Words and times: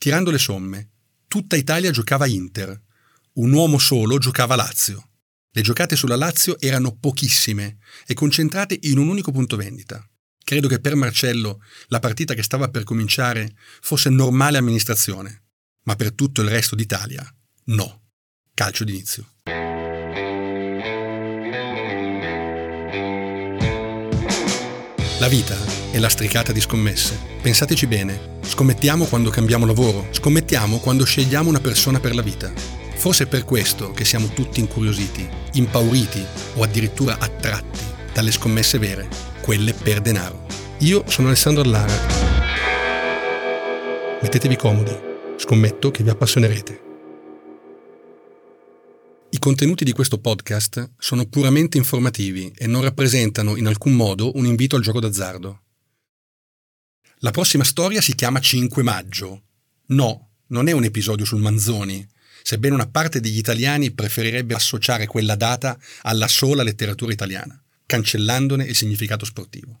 tirando 0.00 0.30
le 0.30 0.38
somme, 0.38 0.92
tutta 1.28 1.56
Italia 1.56 1.90
giocava 1.90 2.24
Inter, 2.24 2.80
un 3.34 3.52
uomo 3.52 3.76
solo 3.76 4.16
giocava 4.16 4.56
Lazio. 4.56 5.10
Le 5.50 5.60
giocate 5.60 5.94
sulla 5.94 6.16
Lazio 6.16 6.58
erano 6.58 6.96
pochissime 6.96 7.76
e 8.06 8.14
concentrate 8.14 8.78
in 8.84 8.96
un 8.96 9.08
unico 9.08 9.30
punto 9.30 9.56
vendita. 9.56 10.02
Credo 10.42 10.68
che 10.68 10.80
per 10.80 10.94
Marcello 10.94 11.60
la 11.88 11.98
partita 11.98 12.32
che 12.32 12.42
stava 12.42 12.70
per 12.70 12.84
cominciare 12.84 13.54
fosse 13.82 14.08
normale 14.08 14.56
amministrazione, 14.56 15.42
ma 15.82 15.96
per 15.96 16.12
tutto 16.12 16.40
il 16.40 16.48
resto 16.48 16.74
d'Italia 16.74 17.22
no. 17.64 18.04
Calcio 18.54 18.84
d'inizio. 18.84 19.34
La 25.20 25.28
vita 25.28 25.54
è 25.90 25.98
lastricata 25.98 26.50
di 26.50 26.62
scommesse. 26.62 27.14
Pensateci 27.42 27.86
bene. 27.86 28.38
Scommettiamo 28.40 29.04
quando 29.04 29.28
cambiamo 29.28 29.66
lavoro, 29.66 30.06
scommettiamo 30.12 30.78
quando 30.78 31.04
scegliamo 31.04 31.46
una 31.46 31.60
persona 31.60 32.00
per 32.00 32.14
la 32.14 32.22
vita. 32.22 32.50
Forse 32.94 33.24
è 33.24 33.26
per 33.26 33.44
questo 33.44 33.90
che 33.90 34.06
siamo 34.06 34.28
tutti 34.28 34.60
incuriositi, 34.60 35.28
impauriti 35.52 36.24
o 36.54 36.62
addirittura 36.62 37.18
attratti 37.18 37.80
dalle 38.14 38.32
scommesse 38.32 38.78
vere, 38.78 39.08
quelle 39.42 39.74
per 39.74 40.00
denaro. 40.00 40.46
Io 40.78 41.04
sono 41.06 41.26
Alessandro 41.28 41.64
Allara. 41.64 41.92
Mettetevi 44.22 44.56
comodi, 44.56 44.96
scommetto 45.36 45.90
che 45.90 46.02
vi 46.02 46.08
appassionerete. 46.08 46.89
I 49.32 49.38
contenuti 49.38 49.84
di 49.84 49.92
questo 49.92 50.18
podcast 50.18 50.94
sono 50.98 51.24
puramente 51.24 51.78
informativi 51.78 52.52
e 52.56 52.66
non 52.66 52.82
rappresentano 52.82 53.54
in 53.54 53.68
alcun 53.68 53.92
modo 53.92 54.36
un 54.36 54.44
invito 54.44 54.74
al 54.74 54.82
gioco 54.82 54.98
d'azzardo. 54.98 55.62
La 57.18 57.30
prossima 57.30 57.62
storia 57.62 58.00
si 58.00 58.16
chiama 58.16 58.40
5 58.40 58.82
maggio. 58.82 59.42
No, 59.86 60.30
non 60.48 60.66
è 60.66 60.72
un 60.72 60.82
episodio 60.82 61.24
sul 61.24 61.40
Manzoni, 61.40 62.04
sebbene 62.42 62.74
una 62.74 62.88
parte 62.88 63.20
degli 63.20 63.38
italiani 63.38 63.92
preferirebbe 63.92 64.54
associare 64.54 65.06
quella 65.06 65.36
data 65.36 65.78
alla 66.02 66.26
sola 66.26 66.64
letteratura 66.64 67.12
italiana, 67.12 67.62
cancellandone 67.86 68.64
il 68.64 68.74
significato 68.74 69.24
sportivo. 69.24 69.80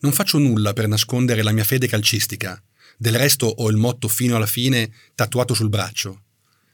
Non 0.00 0.12
faccio 0.12 0.38
nulla 0.38 0.72
per 0.72 0.86
nascondere 0.86 1.42
la 1.42 1.50
mia 1.50 1.64
fede 1.64 1.88
calcistica, 1.88 2.62
del 2.96 3.16
resto 3.16 3.46
ho 3.46 3.68
il 3.70 3.76
motto 3.76 4.06
fino 4.06 4.36
alla 4.36 4.46
fine 4.46 4.88
tatuato 5.16 5.52
sul 5.52 5.68
braccio, 5.68 6.22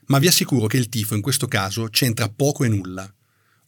ma 0.07 0.19
vi 0.19 0.27
assicuro 0.27 0.67
che 0.67 0.77
il 0.77 0.89
tifo 0.89 1.15
in 1.15 1.21
questo 1.21 1.47
caso 1.47 1.87
c'entra 1.89 2.29
poco 2.29 2.63
e 2.63 2.67
nulla. 2.67 3.11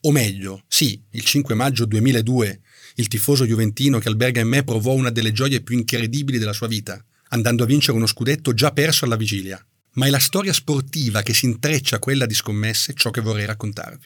O 0.02 0.12
meglio, 0.12 0.64
sì, 0.67 1.02
il 1.12 1.23
5 1.23 1.56
maggio 1.56 1.86
2002, 1.86 2.62
il 2.95 3.08
tifoso 3.08 3.45
juventino 3.45 4.00
che 4.00 4.09
alberga 4.09 4.42
in 4.42 4.48
me 4.48 4.64
provò 4.64 4.94
una 4.94 5.09
delle 5.09 5.31
gioie 5.31 5.62
più 5.62 5.78
incredibili 5.78 6.38
della 6.38 6.53
sua 6.53 6.67
vita, 6.67 7.03
andando 7.30 7.64
a 7.64 7.67
vincere 7.67 7.98
uno 7.98 8.06
scudetto 8.06 8.53
già 8.53 8.72
perso 8.72 9.06
alla 9.06 9.16
vigilia 9.16 9.66
ma 9.94 10.08
è 10.08 10.09
la 10.09 10.20
storia 10.20 10.53
sportiva 10.53 11.22
che 11.22 11.34
si 11.34 11.45
intreccia 11.45 11.98
a 11.98 12.00
quella 12.00 12.25
di 12.25 12.34
scommesse 12.34 12.94
ciò 12.94 13.12
che 13.12 13.22
vorrei 13.22 13.45
raccontarvi. 13.45 14.06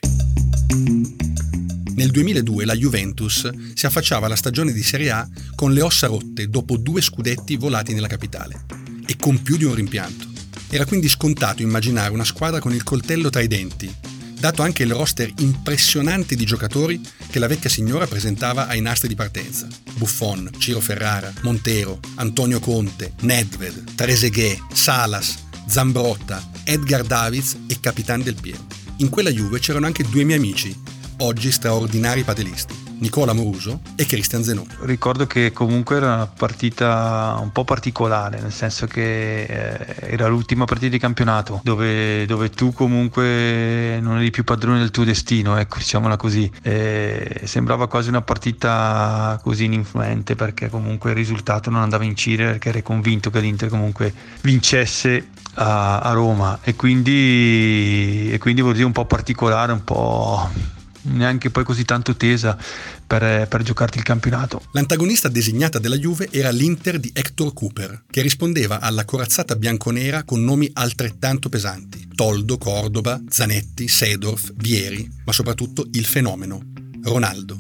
Nel 1.96 2.12
2002 2.12 2.66
la 2.66 2.76
Juventus 2.76 3.50
si 3.74 3.86
affacciava 3.86 4.26
alla 4.26 4.36
stagione 4.36 4.72
di 4.72 4.84
Serie 4.84 5.12
A 5.12 5.28
con 5.56 5.74
le 5.74 5.82
ossa 5.82 6.08
rotte 6.08 6.50
dopo 6.50 6.78
due 6.78 7.02
scudetti 7.02 7.56
volati 7.56 7.94
nella 7.94 8.08
capitale 8.08 8.66
e 9.06 9.16
con 9.18 9.42
più 9.42 9.58
di 9.58 9.64
un 9.64 9.74
rimpianto. 9.74 10.37
Era 10.70 10.86
quindi 10.86 11.08
scontato 11.08 11.62
immaginare 11.62 12.12
una 12.14 12.26
squadra 12.26 12.60
con 12.60 12.74
il 12.74 12.84
coltello 12.84 13.30
tra 13.30 13.42
i 13.42 13.48
denti, 13.48 13.94
dato 14.40 14.62
anche 14.62 14.84
il 14.84 14.94
roster 14.94 15.32
impressionante 15.40 16.36
di 16.36 16.46
giocatori 16.46 17.02
che 17.30 17.40
la 17.40 17.48
vecchia 17.48 17.70
signora 17.70 18.06
presentava 18.06 18.68
ai 18.68 18.82
nastri 18.82 19.08
di 19.08 19.16
partenza. 19.16 19.68
Buffon, 19.96 20.50
Ciro 20.58 20.80
Ferrara, 20.80 21.32
Montero, 21.42 22.00
Antonio 22.16 22.60
Conte, 22.60 23.14
Nedved, 23.22 23.96
Trezeguet, 23.96 24.60
Salas, 24.74 25.38
Zambrotta, 25.68 26.52
Edgar 26.64 27.04
Davids 27.04 27.56
e 27.68 27.80
Capitan 27.80 28.22
del 28.22 28.36
Piero. 28.36 28.66
In 28.98 29.10
quella 29.10 29.32
Juve 29.32 29.60
c'erano 29.60 29.86
anche 29.86 30.04
due 30.04 30.24
miei 30.24 30.38
amici, 30.38 30.76
oggi 31.18 31.52
straordinari 31.52 32.24
padelisti. 32.24 32.87
Nicola 33.00 33.34
Moruso 33.34 33.82
e 33.96 34.06
Cristian 34.06 34.44
Zenoni. 34.44 34.68
Ricordo 34.82 35.28
che 35.28 35.52
comunque 35.52 35.98
era 35.98 36.14
una 36.14 36.28
partita 36.28 37.38
un 37.40 37.52
po' 37.52 37.64
particolare, 37.64 38.40
nel 38.40 38.52
senso 38.52 38.88
che 38.88 39.44
eh, 39.44 39.96
era 40.00 40.28
l'ultima 40.28 40.66
partita 40.66 40.92
di 40.92 41.00
campionato, 41.00 41.62
dove, 41.64 42.26
dove, 42.26 42.50
tu 42.50 42.74
comunque 42.74 44.00
non 44.02 44.18
eri 44.18 44.32
più 44.32 44.44
padrone 44.44 44.80
del 44.80 44.92
tuo 44.92 45.04
destino, 45.04 45.58
ecco, 45.58 45.78
diciamola 45.78 46.18
così. 46.18 46.50
E 46.62 47.42
sembrava 47.44 47.88
quasi 47.88 48.10
una 48.10 48.22
partita 48.22 49.40
così 49.44 49.66
ininfluente 49.66 50.36
perché 50.36 50.70
comunque 50.70 51.12
il 51.12 51.16
risultato 51.16 51.70
non 51.70 51.82
andava 51.82 52.04
a 52.04 52.08
incidere 52.08 52.52
perché 52.52 52.70
eri 52.70 52.82
convinto 52.82 53.30
che 53.30 53.40
l'Inter 53.40 53.70
comunque 53.70 54.14
vincesse 54.42 55.30
a, 55.56 56.00
a 56.00 56.12
Roma 56.14 56.60
e 56.62 56.76
quindi, 56.76 58.32
e 58.32 58.38
quindi 58.40 58.62
vuol 58.62 58.74
dire 58.74 58.86
un 58.86 58.92
po' 58.92 59.06
particolare, 59.06 59.72
un 59.72 59.84
po' 59.84 60.50
neanche 61.08 61.50
poi 61.50 61.64
così 61.64 61.84
tanto 61.84 62.16
tesa 62.16 62.58
per, 63.06 63.48
per, 63.48 63.64
giocarti 63.64 63.98
il 63.98 64.04
campionato. 64.04 64.62
L'antagonista 64.72 65.30
designata 65.30 65.80
della 65.80 65.98
Juve 65.98 66.30
era 66.32 66.50
l'Inter 66.50 67.00
di 67.00 67.12
Hector 67.14 67.54
Cooper, 67.54 68.04
che 68.10 68.22
rispondeva 68.22 68.80
alla 68.80 69.06
corazzata 69.06 69.56
bianconera 69.56 70.24
con 70.24 70.44
nomi 70.44 70.70
altrettanto 70.74 71.50
pesanti: 71.50 72.08
Toldo, 72.14 72.58
Cordoba, 72.58 73.22
Zanetti, 73.28 73.88
Sedorf, 73.88 74.54
Vieri, 74.56 75.10
ma 75.26 75.32
soprattutto 75.32 75.88
il 75.92 76.06
fenomeno, 76.06 76.62
Ronaldo. 77.04 77.58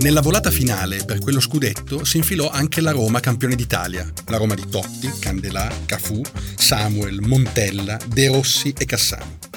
Nella 0.00 0.20
volata 0.20 0.50
finale 0.50 1.04
per 1.04 1.20
quello 1.20 1.38
scudetto 1.38 2.04
si 2.04 2.16
infilò 2.16 2.50
anche 2.50 2.80
la 2.80 2.90
Roma 2.90 3.20
campione 3.20 3.54
d'Italia, 3.54 4.10
la 4.26 4.36
Roma 4.36 4.56
di 4.56 4.68
Totti, 4.68 5.08
Candelà, 5.20 5.70
Cafù, 5.86 6.20
Samuel, 6.56 7.20
Montella, 7.20 7.96
De 8.08 8.26
Rossi 8.26 8.74
e 8.76 8.84
Cassano. 8.84 9.49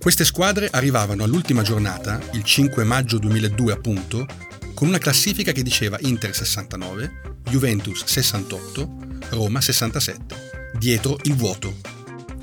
Queste 0.00 0.24
squadre 0.24 0.70
arrivavano 0.72 1.24
all'ultima 1.24 1.60
giornata, 1.60 2.18
il 2.32 2.42
5 2.42 2.84
maggio 2.84 3.18
2002 3.18 3.70
appunto, 3.70 4.26
con 4.72 4.88
una 4.88 4.96
classifica 4.96 5.52
che 5.52 5.62
diceva 5.62 5.98
Inter 6.00 6.34
69, 6.34 7.36
Juventus 7.50 8.04
68, 8.06 8.96
Roma 9.28 9.60
67, 9.60 10.72
dietro 10.78 11.18
il 11.24 11.34
vuoto, 11.34 11.76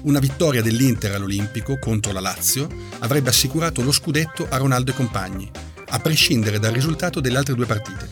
una 0.03 0.19
vittoria 0.19 0.61
dell'Inter 0.61 1.15
all'Olimpico 1.15 1.79
contro 1.79 2.11
la 2.11 2.19
Lazio 2.19 2.69
avrebbe 2.99 3.29
assicurato 3.29 3.81
lo 3.81 3.91
scudetto 3.91 4.47
a 4.47 4.57
Ronaldo 4.57 4.91
e 4.91 4.93
compagni, 4.93 5.49
a 5.89 5.99
prescindere 5.99 6.59
dal 6.59 6.73
risultato 6.73 7.19
delle 7.19 7.39
altre 7.39 7.55
due 7.55 7.65
partite. 7.65 8.07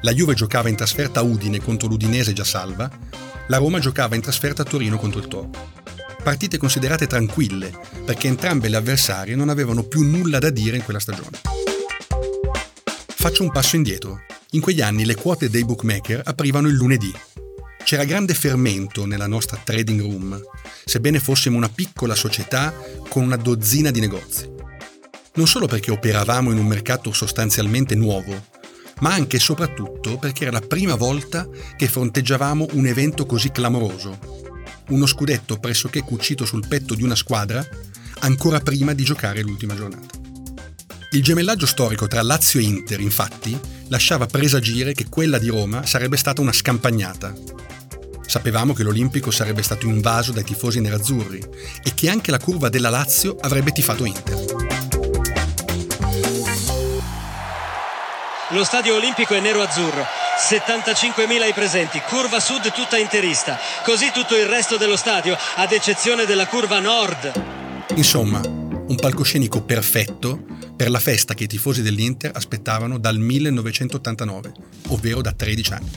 La 0.00 0.14
Juve 0.14 0.32
giocava 0.32 0.70
in 0.70 0.76
trasferta 0.76 1.20
a 1.20 1.22
Udine 1.22 1.60
contro 1.60 1.86
l'Udinese 1.86 2.32
già 2.32 2.44
salva, 2.44 2.90
la 3.48 3.58
Roma 3.58 3.78
giocava 3.78 4.14
in 4.14 4.22
trasferta 4.22 4.62
a 4.62 4.64
Torino 4.64 4.96
contro 4.96 5.20
il 5.20 5.28
Toro. 5.28 5.50
Partite 6.22 6.58
considerate 6.58 7.06
tranquille, 7.06 7.72
perché 8.04 8.28
entrambe 8.28 8.68
le 8.68 8.76
avversarie 8.76 9.34
non 9.34 9.48
avevano 9.48 9.82
più 9.82 10.02
nulla 10.02 10.38
da 10.38 10.50
dire 10.50 10.76
in 10.76 10.84
quella 10.84 11.00
stagione. 11.00 11.40
Faccio 13.06 13.42
un 13.42 13.50
passo 13.50 13.76
indietro. 13.76 14.22
In 14.50 14.60
quegli 14.60 14.80
anni 14.80 15.04
le 15.04 15.14
quote 15.14 15.48
dei 15.48 15.64
bookmaker 15.64 16.22
aprivano 16.24 16.68
il 16.68 16.74
lunedì, 16.74 17.12
c'era 17.84 18.04
grande 18.04 18.34
fermento 18.34 19.06
nella 19.06 19.26
nostra 19.26 19.60
trading 19.62 20.00
room, 20.00 20.40
sebbene 20.84 21.18
fossimo 21.18 21.56
una 21.56 21.68
piccola 21.68 22.14
società 22.14 22.72
con 23.08 23.24
una 23.24 23.36
dozzina 23.36 23.90
di 23.90 24.00
negozi. 24.00 24.48
Non 25.34 25.46
solo 25.46 25.66
perché 25.66 25.90
operavamo 25.90 26.52
in 26.52 26.58
un 26.58 26.66
mercato 26.66 27.12
sostanzialmente 27.12 27.94
nuovo, 27.94 28.46
ma 29.00 29.12
anche 29.12 29.38
e 29.38 29.40
soprattutto 29.40 30.18
perché 30.18 30.44
era 30.44 30.52
la 30.52 30.66
prima 30.66 30.94
volta 30.94 31.48
che 31.76 31.88
fronteggiavamo 31.88 32.68
un 32.72 32.86
evento 32.86 33.26
così 33.26 33.50
clamoroso. 33.50 34.39
Uno 34.90 35.06
scudetto 35.06 35.58
pressoché 35.58 36.02
cucito 36.02 36.44
sul 36.44 36.68
petto 36.68 36.94
di 36.94 37.02
una 37.02 37.16
squadra 37.16 37.66
ancora 38.20 38.60
prima 38.60 38.92
di 38.92 39.02
giocare 39.02 39.40
l'ultima 39.40 39.74
giornata. 39.74 40.18
Il 41.12 41.22
gemellaggio 41.22 41.66
storico 41.66 42.06
tra 42.06 42.22
Lazio 42.22 42.60
e 42.60 42.64
Inter, 42.64 43.00
infatti, 43.00 43.58
lasciava 43.88 44.26
presagire 44.26 44.92
che 44.92 45.08
quella 45.08 45.38
di 45.38 45.48
Roma 45.48 45.84
sarebbe 45.84 46.16
stata 46.16 46.40
una 46.40 46.52
scampagnata, 46.52 47.34
Sapevamo 48.30 48.74
che 48.74 48.84
l'Olimpico 48.84 49.32
sarebbe 49.32 49.60
stato 49.60 49.86
invaso 49.86 50.30
dai 50.30 50.44
tifosi 50.44 50.78
nerazzurri 50.78 51.44
e 51.82 51.94
che 51.94 52.08
anche 52.08 52.30
la 52.30 52.38
curva 52.38 52.68
della 52.68 52.88
Lazio 52.88 53.36
avrebbe 53.40 53.72
tifato 53.72 54.04
Inter. 54.04 54.44
Lo 58.50 58.62
stadio 58.62 58.94
olimpico 58.94 59.34
è 59.34 59.40
nero-azzurro, 59.40 60.04
75.000 60.48 61.48
i 61.48 61.52
presenti, 61.52 62.00
curva 62.00 62.40
sud 62.40 62.72
tutta 62.72 62.96
interista, 62.96 63.58
così 63.84 64.10
tutto 64.10 64.34
il 64.36 64.46
resto 64.46 64.78
dello 64.78 64.96
stadio, 64.96 65.36
ad 65.56 65.70
eccezione 65.70 66.24
della 66.24 66.46
curva 66.46 66.80
nord. 66.80 67.30
Insomma, 67.96 68.40
un 68.40 68.96
palcoscenico 68.98 69.60
perfetto 69.60 70.42
per 70.74 70.90
la 70.90 70.98
festa 70.98 71.34
che 71.34 71.44
i 71.44 71.46
tifosi 71.46 71.82
dell'Inter 71.82 72.32
aspettavano 72.34 72.98
dal 72.98 73.18
1989, 73.18 74.52
ovvero 74.88 75.20
da 75.20 75.32
13 75.32 75.72
anni. 75.74 75.90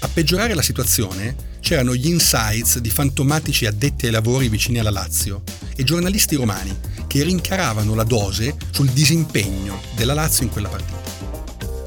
A 0.00 0.08
peggiorare 0.08 0.54
la 0.54 0.62
situazione 0.62 1.34
c'erano 1.60 1.94
gli 1.94 2.06
insights 2.06 2.78
di 2.78 2.90
fantomatici 2.90 3.64
addetti 3.64 4.06
ai 4.06 4.12
lavori 4.12 4.48
vicini 4.48 4.78
alla 4.78 4.90
Lazio 4.90 5.42
e 5.74 5.84
giornalisti 5.84 6.36
romani 6.36 6.78
che 7.06 7.22
rincaravano 7.22 7.94
la 7.94 8.04
dose 8.04 8.54
sul 8.70 8.90
disimpegno 8.90 9.80
della 9.96 10.14
Lazio 10.14 10.44
in 10.44 10.50
quella 10.50 10.68
partita. 10.68 11.00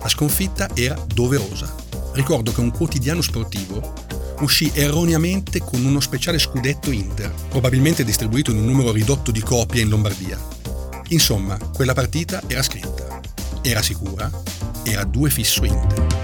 La 0.02 0.10
sconfitta 0.10 0.70
era 0.74 1.02
doverosa. 1.14 1.83
Ricordo 2.14 2.52
che 2.52 2.60
un 2.62 2.72
quotidiano 2.72 3.22
sportivo 3.22 3.94
uscì 4.40 4.72
erroneamente 4.74 5.60
con 5.60 5.84
uno 5.84 6.00
speciale 6.00 6.38
scudetto 6.38 6.92
Inter, 6.92 7.34
probabilmente 7.50 8.04
distribuito 8.04 8.52
in 8.52 8.58
un 8.58 8.66
numero 8.66 8.92
ridotto 8.92 9.32
di 9.32 9.42
copie 9.42 9.82
in 9.82 9.90
Lombardia. 9.90 10.40
Insomma, 11.10 11.58
quella 11.58 11.94
partita 11.94 12.42
era 12.48 12.62
scritta, 12.62 13.22
era 13.62 13.82
sicura, 13.82 14.30
era 14.84 15.04
due 15.04 15.30
fisso 15.30 15.64
Inter. 15.64 16.22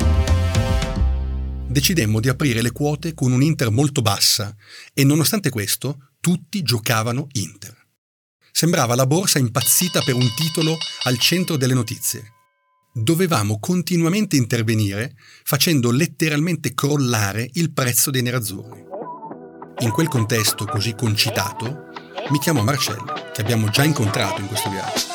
Decidemmo 1.67 2.19
di 2.19 2.29
aprire 2.29 2.61
le 2.61 2.71
quote 2.71 3.13
con 3.13 3.31
un 3.31 3.43
Inter 3.43 3.69
molto 3.69 4.01
bassa 4.01 4.55
e 4.93 5.03
nonostante 5.03 5.49
questo 5.49 6.09
tutti 6.19 6.61
giocavano 6.61 7.27
Inter. 7.33 7.77
Sembrava 8.51 8.95
la 8.95 9.05
borsa 9.05 9.39
impazzita 9.39 10.01
per 10.01 10.15
un 10.15 10.27
titolo 10.35 10.75
al 11.03 11.17
centro 11.19 11.55
delle 11.55 11.75
notizie 11.75 12.33
dovevamo 13.01 13.59
continuamente 13.59 14.35
intervenire 14.35 15.15
facendo 15.43 15.91
letteralmente 15.91 16.73
crollare 16.73 17.49
il 17.53 17.71
prezzo 17.71 18.11
dei 18.11 18.21
nerazzurri. 18.21 18.85
In 19.79 19.91
quel 19.91 20.07
contesto 20.07 20.65
così 20.65 20.93
concitato, 20.93 21.87
mi 22.29 22.39
chiamò 22.39 22.63
Marcello, 22.63 23.13
che 23.33 23.41
abbiamo 23.41 23.69
già 23.69 23.83
incontrato 23.83 24.41
in 24.41 24.47
questo 24.47 24.69
viaggio. 24.69 25.07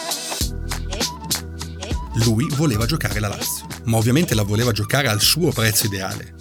Lui 2.24 2.48
voleva 2.54 2.86
giocare 2.86 3.20
la 3.20 3.28
Lazio, 3.28 3.66
ma 3.84 3.96
ovviamente 3.96 4.34
la 4.34 4.42
voleva 4.42 4.72
giocare 4.72 5.08
al 5.08 5.20
suo 5.20 5.50
prezzo 5.50 5.86
ideale, 5.86 6.34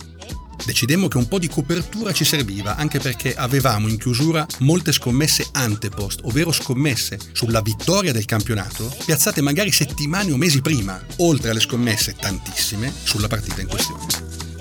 Decidemmo 0.66 1.10
che 1.10 1.18
un 1.18 1.28
po' 1.28 1.40
di 1.40 1.50
copertura 1.50 2.14
ci 2.14 2.24
serviva, 2.24 2.78
anche 2.78 3.00
perché 3.00 3.36
avevamo 3.36 3.90
in 3.90 3.98
chiusura 3.98 4.46
molte 4.60 4.94
scommesse 4.94 5.48
antepost, 5.52 6.22
ovvero 6.24 6.54
scommesse 6.54 7.20
sulla 7.34 7.62
vittoria 7.62 8.14
del 8.14 8.26
campionato, 8.26 8.94
piazzate 9.06 9.42
magari 9.42 9.72
settimane 9.72 10.32
o 10.32 10.38
mesi 10.38 10.62
prima, 10.62 11.04
oltre 11.18 11.50
alle 11.50 11.60
scommesse 11.60 12.16
tantissime 12.16 12.94
sulla 13.04 13.28
partita 13.28 13.60
in 13.60 13.68
questione. 13.68 14.06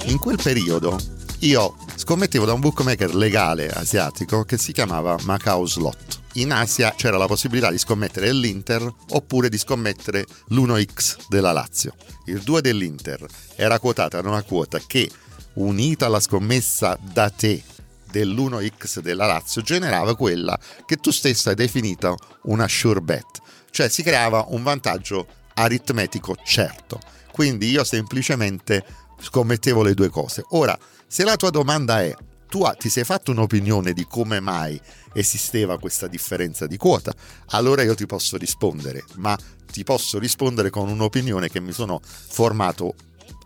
In 0.07 0.19
quel 0.19 0.39
periodo 0.43 0.99
io 1.41 1.77
scommettevo 1.95 2.45
da 2.45 2.53
un 2.53 2.61
bookmaker 2.61 3.15
legale 3.15 3.69
asiatico 3.71 4.45
che 4.45 4.59
si 4.59 4.73
chiamava 4.73 5.17
Macau 5.23 5.67
Slot. 5.67 6.21
In 6.35 6.53
Asia 6.53 6.95
c'era 6.97 7.17
la 7.17 7.27
possibilità 7.27 7.71
di 7.71 7.79
scommettere 7.79 8.33
l'Inter 8.33 8.93
oppure 9.11 9.49
di 9.49 9.59
scommettere 9.59 10.27
l'1x 10.49 11.27
della 11.29 11.53
Lazio. 11.53 11.95
Il 12.27 12.41
2 12.41 12.61
dell'Inter 12.61 13.25
era 13.55 13.79
quotata 13.79 14.19
ad 14.19 14.27
una 14.27 14.43
quota 14.43 14.81
che 14.85 15.11
unita 15.55 16.07
alla 16.07 16.21
scommessa 16.21 16.99
da 17.01 17.31
te 17.31 17.63
dell'1x 18.11 19.01
della 19.01 19.27
Lazio 19.27 19.63
generava 19.63 20.15
quella 20.15 20.59
che 20.85 20.97
tu 20.97 21.11
stessa 21.11 21.51
hai 21.51 21.57
definito 21.57 22.17
una 22.43 22.69
sure 22.69 23.01
bet, 23.01 23.41
cioè 23.71 23.89
si 23.89 24.03
creava 24.03 24.47
un 24.49 24.63
vantaggio 24.63 25.27
aritmetico 25.55 26.37
certo. 26.45 27.01
Quindi 27.33 27.71
io 27.71 27.83
semplicemente 27.85 28.85
scommettevo 29.19 29.83
le 29.83 29.95
due 29.95 30.11
cose. 30.11 30.45
Ora, 30.51 30.79
se 31.07 31.25
la 31.25 31.37
tua 31.37 31.51
domanda 31.51 32.03
è 32.03 32.15
tu 32.49 32.63
ti 32.77 32.91
sei 32.91 33.05
fatto 33.05 33.31
un'opinione 33.31 33.95
di 33.95 34.07
come 34.07 34.39
mai 34.39 34.79
esisteva 35.15 35.79
questa 35.79 36.07
differenza 36.07 36.67
di 36.67 36.77
quota, 36.77 37.15
allora 37.47 37.83
io 37.83 37.95
ti 37.95 38.05
posso 38.05 38.37
rispondere, 38.37 39.03
ma 39.15 39.35
ti 39.73 39.85
posso 39.85 40.19
rispondere 40.19 40.69
con 40.69 40.91
un'opinione 40.91 41.49
che 41.49 41.61
mi 41.61 41.73
sono 41.73 41.99
formato 42.03 42.95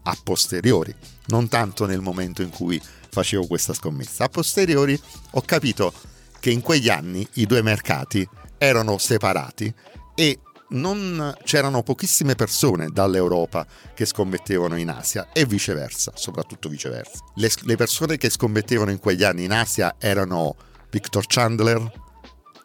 a 0.08 0.16
posteriori, 0.22 0.94
non 1.26 1.48
tanto 1.48 1.86
nel 1.86 2.00
momento 2.00 2.42
in 2.42 2.50
cui 2.50 2.80
facevo 3.10 3.46
questa 3.46 3.74
scommessa. 3.74 4.24
A 4.24 4.28
posteriori 4.28 4.98
ho 5.32 5.42
capito 5.42 5.92
che 6.38 6.50
in 6.50 6.60
quegli 6.60 6.88
anni 6.88 7.26
i 7.34 7.46
due 7.46 7.62
mercati 7.62 8.26
erano 8.58 8.98
separati 8.98 9.72
e 10.14 10.40
non 10.68 11.34
c'erano 11.44 11.82
pochissime 11.82 12.34
persone 12.34 12.88
dall'Europa 12.90 13.66
che 13.94 14.04
scommettevano 14.04 14.76
in 14.76 14.90
Asia 14.90 15.28
e 15.32 15.44
viceversa, 15.44 16.12
soprattutto 16.14 16.68
viceversa. 16.68 17.24
Le, 17.34 17.50
le 17.62 17.76
persone 17.76 18.16
che 18.16 18.30
scommettevano 18.30 18.90
in 18.90 18.98
quegli 18.98 19.24
anni 19.24 19.44
in 19.44 19.52
Asia 19.52 19.96
erano 19.98 20.56
Victor 20.90 21.24
Chandler, 21.26 22.04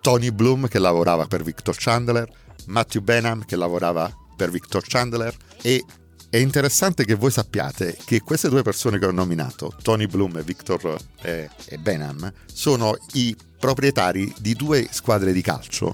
Tony 0.02 0.32
Bloom 0.32 0.68
che 0.68 0.80
lavorava 0.80 1.26
per 1.26 1.44
Victor 1.44 1.76
Chandler, 1.78 2.28
Matthew 2.68 3.02
Benham 3.02 3.46
che 3.46 3.56
lavorava 3.56 4.12
per 4.36 4.50
Victor 4.50 4.84
Chandler 4.86 5.36
e 5.62 5.84
è 6.32 6.38
interessante 6.38 7.04
che 7.04 7.16
voi 7.16 7.30
sappiate 7.30 7.98
che 8.06 8.22
queste 8.22 8.48
due 8.48 8.62
persone 8.62 8.98
che 8.98 9.06
ho 9.06 9.12
nominato, 9.12 9.76
Tony 9.82 10.08
Bloom 10.08 10.38
e 10.38 10.44
Victor 10.44 10.98
eh, 11.24 11.50
e 11.66 11.78
Benham, 11.78 12.32
sono 12.46 12.96
i 13.16 13.36
proprietari 13.60 14.34
di 14.40 14.54
due 14.54 14.88
squadre 14.90 15.34
di 15.34 15.42
calcio 15.42 15.94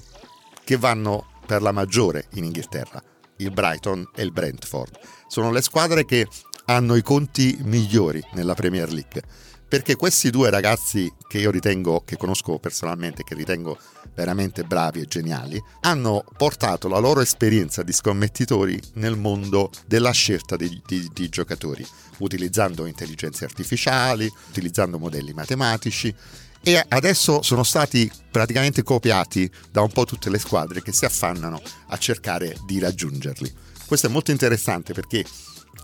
che 0.62 0.76
vanno 0.76 1.26
per 1.44 1.60
la 1.60 1.72
maggiore 1.72 2.28
in 2.34 2.44
Inghilterra, 2.44 3.02
il 3.38 3.50
Brighton 3.50 4.08
e 4.14 4.22
il 4.22 4.30
Brentford. 4.30 5.00
Sono 5.26 5.50
le 5.50 5.60
squadre 5.60 6.04
che 6.04 6.28
hanno 6.66 6.94
i 6.94 7.02
conti 7.02 7.58
migliori 7.62 8.22
nella 8.34 8.54
Premier 8.54 8.92
League 8.92 9.20
perché 9.68 9.96
questi 9.96 10.30
due 10.30 10.50
ragazzi 10.50 11.12
che 11.26 11.38
io 11.38 11.50
ritengo, 11.50 12.02
che 12.04 12.16
conosco 12.16 12.58
personalmente, 12.58 13.22
che 13.22 13.34
ritengo 13.34 13.76
veramente 14.18 14.64
bravi 14.64 15.00
e 15.00 15.06
geniali, 15.06 15.62
hanno 15.82 16.24
portato 16.36 16.88
la 16.88 16.98
loro 16.98 17.20
esperienza 17.20 17.84
di 17.84 17.92
scommettitori 17.92 18.76
nel 18.94 19.16
mondo 19.16 19.70
della 19.86 20.10
scelta 20.10 20.56
di, 20.56 20.82
di, 20.84 21.08
di 21.12 21.28
giocatori, 21.28 21.86
utilizzando 22.18 22.86
intelligenze 22.86 23.44
artificiali, 23.44 24.28
utilizzando 24.48 24.98
modelli 24.98 25.32
matematici 25.32 26.12
e 26.60 26.84
adesso 26.88 27.42
sono 27.42 27.62
stati 27.62 28.10
praticamente 28.28 28.82
copiati 28.82 29.48
da 29.70 29.82
un 29.82 29.92
po' 29.92 30.04
tutte 30.04 30.30
le 30.30 30.40
squadre 30.40 30.82
che 30.82 30.90
si 30.92 31.04
affannano 31.04 31.62
a 31.86 31.96
cercare 31.96 32.56
di 32.66 32.80
raggiungerli. 32.80 33.54
Questo 33.86 34.08
è 34.08 34.10
molto 34.10 34.32
interessante 34.32 34.94
perché 34.94 35.24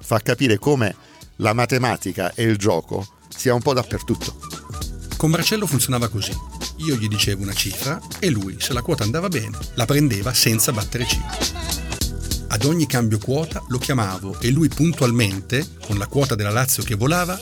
fa 0.01 0.19
capire 0.19 0.59
come 0.59 0.93
la 1.37 1.53
matematica 1.53 2.35
e 2.35 2.43
il 2.43 2.57
gioco 2.57 3.07
sia 3.29 3.55
un 3.55 3.63
po' 3.63 3.75
dappertutto. 3.75 4.41
Con 5.17 5.31
Marcello 5.31 5.69
funzionava 5.69 6.09
così. 6.09 6.54
Io 6.79 6.97
gli 6.97 7.09
dicevo 7.09 7.43
una 7.43 7.53
cifra 7.53 8.01
e 8.19 8.31
lui, 8.31 8.57
se 8.59 8.73
la 8.73 8.83
quota 8.83 9.05
andava 9.05 9.29
bene, 9.29 9.57
la 9.75 9.85
prendeva 9.85 10.35
senza 10.35 10.73
battere 10.73 11.07
ciglio. 11.07 11.73
Ad 12.49 12.65
ogni 12.65 12.87
cambio 12.87 13.19
quota 13.19 13.63
lo 13.69 13.79
chiamavo 13.79 14.39
e 14.41 14.51
lui 14.51 14.69
puntualmente, 14.69 15.67
con 15.87 15.99
la 15.99 16.07
quota 16.07 16.35
della 16.35 16.51
Lazio 16.51 16.83
che 16.83 16.95
volava, 16.95 17.39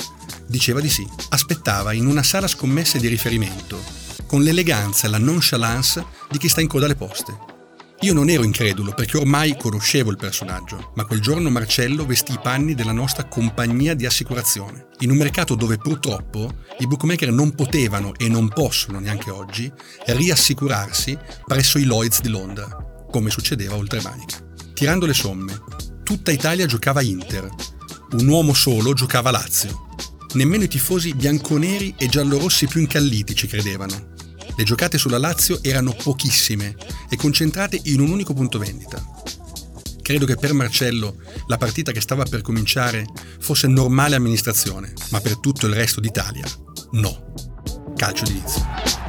diceva 0.46 0.80
di 0.80 0.88
sì. 0.88 1.06
Aspettava 1.30 1.92
in 1.92 2.06
una 2.06 2.22
sala 2.22 2.46
scommesse 2.46 2.98
di 2.98 3.08
riferimento, 3.08 3.82
con 4.26 4.42
l'eleganza 4.42 5.06
e 5.06 5.10
la 5.10 5.18
nonchalance 5.18 6.04
di 6.30 6.38
chi 6.38 6.48
sta 6.48 6.60
in 6.60 6.68
coda 6.68 6.84
alle 6.84 6.94
poste. 6.94 7.51
Io 8.02 8.12
non 8.12 8.28
ero 8.28 8.42
incredulo 8.42 8.94
perché 8.94 9.16
ormai 9.16 9.56
conoscevo 9.56 10.10
il 10.10 10.16
personaggio, 10.16 10.90
ma 10.96 11.04
quel 11.04 11.20
giorno 11.20 11.50
Marcello 11.50 12.04
vestì 12.04 12.32
i 12.32 12.40
panni 12.42 12.74
della 12.74 12.90
nostra 12.90 13.26
compagnia 13.26 13.94
di 13.94 14.06
assicurazione, 14.06 14.88
in 15.00 15.12
un 15.12 15.16
mercato 15.18 15.54
dove 15.54 15.78
purtroppo 15.78 16.52
i 16.80 16.88
bookmaker 16.88 17.30
non 17.30 17.54
potevano 17.54 18.12
e 18.16 18.28
non 18.28 18.48
possono 18.48 18.98
neanche 18.98 19.30
oggi 19.30 19.72
riassicurarsi 20.06 21.16
presso 21.46 21.78
i 21.78 21.84
Lloyds 21.84 22.22
di 22.22 22.28
Londra, 22.28 22.76
come 23.08 23.30
succedeva 23.30 23.76
oltre 23.76 24.02
Manica. 24.02 24.36
Tirando 24.74 25.06
le 25.06 25.14
somme, 25.14 25.60
tutta 26.02 26.32
Italia 26.32 26.66
giocava 26.66 27.02
Inter, 27.02 27.48
un 28.14 28.26
uomo 28.26 28.52
solo 28.52 28.94
giocava 28.94 29.30
Lazio. 29.30 29.90
Nemmeno 30.32 30.64
i 30.64 30.68
tifosi 30.68 31.14
bianconeri 31.14 31.94
e 31.96 32.08
giallorossi 32.08 32.66
più 32.66 32.80
incalliti 32.80 33.36
ci 33.36 33.46
credevano. 33.46 34.11
Le 34.56 34.64
giocate 34.64 34.98
sulla 34.98 35.18
Lazio 35.18 35.62
erano 35.62 35.94
pochissime 35.94 36.76
e 37.08 37.16
concentrate 37.16 37.80
in 37.84 38.00
un 38.00 38.10
unico 38.10 38.34
punto 38.34 38.58
vendita. 38.58 39.04
Credo 40.02 40.26
che 40.26 40.36
per 40.36 40.52
Marcello 40.52 41.16
la 41.46 41.56
partita 41.56 41.92
che 41.92 42.00
stava 42.00 42.24
per 42.24 42.42
cominciare 42.42 43.06
fosse 43.38 43.66
normale 43.66 44.16
amministrazione, 44.16 44.92
ma 45.10 45.20
per 45.20 45.38
tutto 45.38 45.66
il 45.66 45.74
resto 45.74 46.00
d'Italia 46.00 46.44
no. 46.92 47.32
Calcio 47.96 48.24
d'inizio 48.24 49.01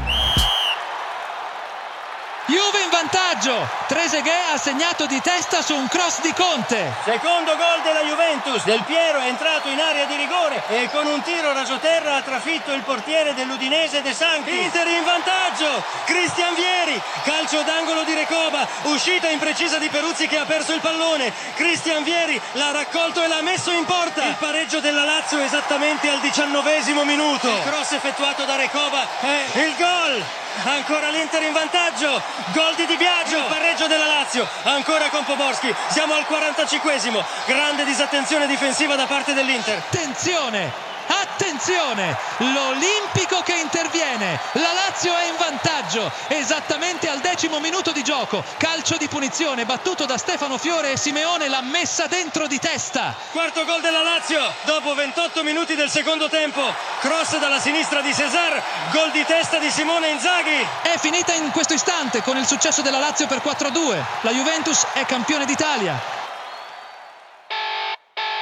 vantaggio. 3.04 3.68
Trezeguet 3.88 4.54
ha 4.54 4.58
segnato 4.58 5.06
di 5.06 5.20
testa 5.22 5.62
su 5.62 5.76
un 5.76 5.88
cross 5.88 6.22
di 6.22 6.34
Conte. 6.34 6.94
Secondo 7.04 7.56
gol 7.56 7.82
della 7.84 8.02
Juventus. 8.02 8.64
Del 8.64 8.84
Piero 8.84 9.20
è 9.20 9.28
entrato 9.28 9.68
in 9.68 9.80
area 9.80 10.06
di 10.06 10.16
rigore 10.16 10.64
e 10.68 10.90
con 10.90 11.06
un 11.06 11.22
tiro 11.22 11.52
rasoterra 11.52 12.16
ha 12.16 12.22
trafitto 12.22 12.72
il 12.72 12.82
portiere 12.82 13.34
dell'Udinese 13.34 14.02
De 14.02 14.14
Santi. 14.14 14.58
Inter 14.62 14.88
in 14.88 15.04
vantaggio. 15.04 15.84
Cristian 16.06 16.54
Vieri. 16.56 17.02
Calcio 17.24 17.62
d'angolo 17.64 18.04
di 18.04 18.14
Recoba. 18.14 18.66
Uscita 18.84 19.28
imprecisa 19.28 19.78
di 19.78 19.90
Peruzzi 19.90 20.28
che 20.28 20.38
ha 20.38 20.46
perso 20.46 20.74
il 20.74 20.80
pallone. 20.80 21.34
Cristian 21.56 22.04
Vieri 22.04 22.40
l'ha 22.54 22.72
raccolto 22.72 23.22
e 23.22 23.28
l'ha 23.28 23.42
messo 23.42 23.72
in 23.72 23.84
porta. 23.86 24.24
Il 24.24 24.38
pareggio 24.40 24.80
della 24.80 25.04
Lazio 25.04 25.40
esattamente 25.40 26.10
al 26.10 26.20
diciannovesimo 26.20 27.04
minuto. 27.04 27.50
Il 27.50 27.64
cross 27.64 27.92
effettuato 27.92 28.46
da 28.46 28.56
Recoba 28.56 29.06
è 29.20 29.60
il 29.60 29.76
gol. 29.78 30.24
Ancora 30.64 31.10
l'Inter 31.10 31.42
in 31.44 31.54
vantaggio. 31.54 32.22
Gol 32.54 32.76
di 32.76 32.86
Di 32.86 32.96
Biagio. 32.96 33.46
Pareggio 33.48 33.88
della 33.88 34.06
Lazio. 34.06 34.48
Ancora 34.64 35.10
con 35.10 35.26
Poborski. 35.26 35.74
Siamo 35.90 36.14
al 36.14 36.26
45esimo. 36.30 37.24
Grande 37.46 37.84
disattenzione 37.84 38.48
difensiva 38.48 38.96
da 38.96 39.06
parte 39.06 39.34
dell'Inter. 39.34 39.78
Attenzione! 39.80 40.93
Attenzione! 41.34 42.16
L'Olimpico 42.38 43.42
che 43.42 43.56
interviene. 43.56 44.40
La 44.54 44.72
Lazio 44.72 45.18
è 45.18 45.28
in 45.28 45.36
vantaggio 45.36 46.12
esattamente 46.28 47.10
al 47.10 47.22
decimo 47.22 47.60
minuto 47.60 47.92
di 47.92 48.04
gioco. 48.04 48.44
Calcio 48.58 48.98
di 48.98 49.08
punizione 49.08 49.66
battuto 49.66 50.06
da 50.06 50.20
Stefano 50.20 50.60
Fiore 50.60 50.92
e 50.92 50.98
Simeone 50.98 51.48
l'ha 51.48 51.64
messa 51.64 52.06
dentro 52.06 52.46
di 52.46 52.60
testa. 52.60 53.16
Quarto 53.32 53.66
gol 53.66 53.82
della 53.82 54.04
Lazio 54.04 54.42
dopo 54.66 54.94
28 54.94 55.44
minuti 55.44 55.74
del 55.74 55.90
secondo 55.90 56.30
tempo. 56.30 56.62
Cross 57.00 57.40
dalla 57.40 57.60
sinistra 57.60 58.02
di 58.02 58.14
Cesar, 58.14 58.62
gol 58.92 59.10
di 59.10 59.26
testa 59.26 59.58
di 59.58 59.72
Simone 59.72 60.10
Inzaghi. 60.10 60.68
È 60.84 60.98
finita 61.00 61.34
in 61.34 61.50
questo 61.50 61.74
istante 61.74 62.22
con 62.22 62.38
il 62.38 62.46
successo 62.46 62.84
della 62.84 63.00
Lazio 63.00 63.26
per 63.26 63.40
4-2. 63.40 64.04
La 64.22 64.32
Juventus 64.32 64.86
è 64.94 65.04
campione 65.06 65.46
d'Italia. 65.46 66.00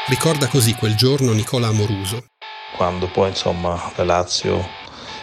Ricorda 0.07 0.47
così 0.47 0.75
quel 0.75 0.95
giorno 0.95 1.31
Nicola 1.31 1.67
Amoruso. 1.67 2.30
Quando 2.71 3.09
poi 3.09 3.29
insomma 3.29 3.91
la 3.97 4.03
Lazio 4.05 4.79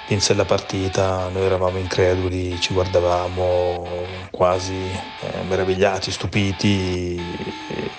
vinse 0.06 0.34
la 0.34 0.44
partita, 0.44 1.28
noi 1.30 1.44
eravamo 1.46 1.78
increduli, 1.78 2.60
ci 2.60 2.72
guardavamo 2.72 4.28
quasi 4.30 4.90
eh, 5.20 5.42
meravigliati, 5.42 6.10
stupiti 6.10 7.34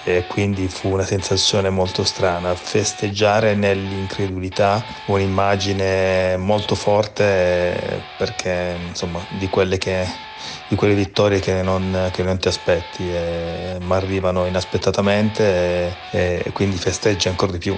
e 0.04 0.26
quindi 0.28 0.68
fu 0.70 0.90
una 0.94 1.04
sensazione 1.04 1.70
molto 1.70 2.04
strana. 2.04 2.56
Festeggiare 2.56 3.56
nell'incredulità, 3.56 4.86
un'immagine 5.06 6.38
molto 6.38 6.76
forte 6.76 8.08
perché 8.16 8.78
insomma 8.88 9.26
di 9.30 9.50
quelle 9.50 9.78
che 9.78 10.28
di 10.68 10.76
quelle 10.76 10.94
vittorie 10.96 11.40
che 11.40 11.62
non, 11.64 12.10
che 12.12 12.24
non 12.24 12.38
ti 12.40 12.48
aspetti, 12.48 13.10
ma 13.10 13.96
arrivano 13.98 14.46
inaspettatamente 14.46 16.00
e, 16.10 16.44
e 16.46 16.52
quindi 16.54 16.78
festeggi 16.78 17.28
ancora 17.28 17.52
di 17.52 17.58
più. 17.58 17.78